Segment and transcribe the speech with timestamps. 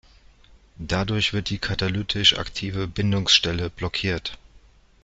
[0.79, 4.35] Dadurch wird die katalytisch aktive Bindungsstelle blockiert.